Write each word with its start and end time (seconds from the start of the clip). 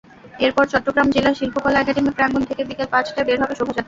এরপর 0.39 0.65
চট্টগ্রাম 0.71 1.07
জেলা 1.15 1.31
শিল্পকলা 1.33 1.77
একাডেমী 1.79 2.11
প্রাঙ্গণ 2.17 2.43
থেকে 2.49 2.61
বিকেল 2.69 2.87
পাঁচটায় 2.93 3.25
বের 3.27 3.39
হবে 3.41 3.53
শোভাযাত্রা। 3.55 3.79